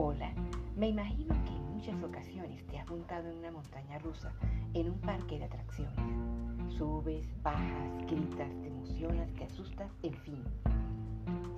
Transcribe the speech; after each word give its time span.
Hola, 0.00 0.32
me 0.76 0.90
imagino 0.90 1.34
que 1.44 1.50
en 1.50 1.74
muchas 1.74 2.00
ocasiones 2.04 2.64
te 2.68 2.78
has 2.78 2.88
montado 2.88 3.28
en 3.28 3.38
una 3.38 3.50
montaña 3.50 3.98
rusa 3.98 4.32
en 4.72 4.90
un 4.90 5.00
parque 5.00 5.40
de 5.40 5.46
atracciones. 5.46 6.72
Subes, 6.76 7.26
bajas, 7.42 8.06
gritas, 8.06 8.48
te 8.62 8.68
emocionas, 8.68 9.28
te 9.32 9.42
asustas, 9.42 9.90
en 10.04 10.14
fin. 10.14 10.44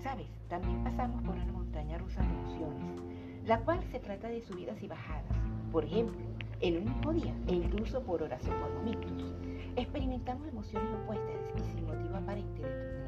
Sabes, 0.03 0.27
también 0.49 0.83
pasamos 0.83 1.23
por 1.23 1.35
una 1.35 1.53
montaña 1.53 1.99
rusa 1.99 2.23
de 2.23 2.29
emociones, 2.29 3.03
la 3.45 3.61
cual 3.61 3.85
se 3.93 4.01
trata 4.01 4.29
de 4.29 4.41
subidas 4.41 4.83
y 4.83 4.89
bajadas. 4.89 5.37
Por 5.71 5.85
ejemplo, 5.85 6.17
en 6.63 6.79
un 6.79 6.85
mismo 6.85 7.13
día 7.13 7.35
e 7.47 7.57
incluso 7.57 8.03
por 8.03 8.23
horas 8.23 8.43
o 8.49 8.59
por 8.59 8.73
momentos, 8.73 9.35
experimentamos 9.77 10.49
emociones 10.49 10.89
opuestas 11.03 11.37
y 11.59 11.75
sin 11.75 11.87
motivo 11.87 12.17
aparente 12.17 12.63
dentro. 12.63 13.00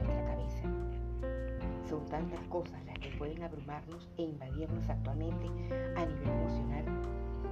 Son 1.92 2.06
tantas 2.06 2.40
cosas 2.48 2.82
las 2.86 2.98
que 3.00 3.10
pueden 3.18 3.42
abrumarnos 3.42 4.08
e 4.16 4.22
invadirnos 4.22 4.88
actualmente 4.88 5.44
a 5.94 6.06
nivel 6.06 6.26
emocional. 6.26 6.84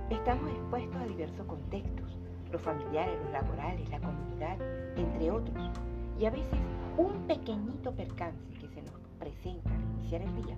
Estamos 0.08 0.50
expuestos 0.50 0.96
a 0.96 1.04
diversos 1.04 1.44
contextos, 1.46 2.16
los 2.50 2.62
familiares, 2.62 3.20
los 3.22 3.32
laborales, 3.32 3.90
la 3.90 4.00
comunidad, 4.00 4.56
entre 4.96 5.30
otros. 5.30 5.70
Y 6.18 6.24
a 6.24 6.30
veces 6.30 6.58
un 6.96 7.26
pequeñito 7.26 7.94
percance 7.94 8.50
que 8.54 8.68
se 8.68 8.80
nos 8.80 8.94
presenta 9.18 9.74
al 9.74 9.82
iniciar 9.98 10.22
el 10.22 10.42
día 10.42 10.56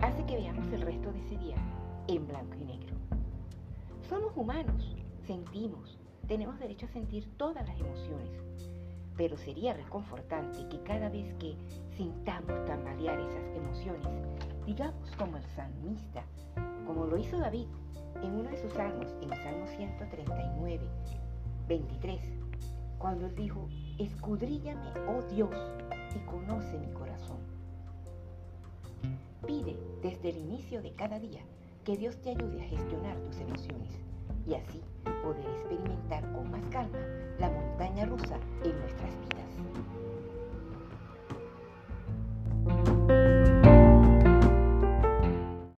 hace 0.00 0.24
que 0.24 0.36
veamos 0.36 0.72
el 0.72 0.80
resto 0.80 1.12
de 1.12 1.18
ese 1.18 1.36
día 1.36 1.56
en 2.08 2.26
blanco 2.26 2.56
y 2.58 2.64
negro. 2.64 2.94
Somos 4.08 4.34
humanos, 4.34 4.96
sentimos, 5.26 5.98
tenemos 6.26 6.58
derecho 6.58 6.86
a 6.86 6.94
sentir 6.94 7.28
todas 7.36 7.68
las 7.68 7.78
emociones, 7.78 8.70
pero 9.20 9.36
sería 9.36 9.74
reconfortante 9.74 10.66
que 10.70 10.82
cada 10.82 11.10
vez 11.10 11.34
que 11.34 11.54
sintamos 11.94 12.64
tambalear 12.64 13.20
esas 13.20 13.54
emociones, 13.54 14.08
digamos 14.64 15.10
como 15.18 15.36
el 15.36 15.44
salmista, 15.54 16.24
como 16.86 17.04
lo 17.04 17.18
hizo 17.18 17.36
David 17.38 17.66
en 18.22 18.32
uno 18.32 18.48
de 18.48 18.56
sus 18.56 18.72
salmos, 18.72 19.14
en 19.20 19.30
el 19.30 19.38
Salmo 19.42 19.66
139, 19.66 20.88
23, 21.68 22.18
cuando 22.96 23.26
él 23.26 23.34
dijo, 23.34 23.68
escudríllame, 23.98 24.90
oh 25.06 25.20
Dios, 25.34 25.54
y 26.16 26.18
conoce 26.20 26.78
mi 26.78 26.90
corazón. 26.94 27.40
Pide 29.46 29.76
desde 30.00 30.30
el 30.30 30.38
inicio 30.38 30.80
de 30.80 30.94
cada 30.94 31.18
día 31.18 31.42
que 31.84 31.94
Dios 31.98 32.16
te 32.22 32.30
ayude 32.30 32.62
a 32.62 32.68
gestionar 32.70 33.18
tus 33.18 33.38
emociones 33.38 33.90
y 34.46 34.54
así 34.54 34.80
poder 35.22 35.44
experimentar 35.44 36.22
con 36.32 36.50
más 36.50 36.64
calma 36.68 37.19
montaña 38.00 38.06
rusa 38.06 38.38
en 38.64 38.78
nuestras 38.80 39.10
vidas. 39.20 39.39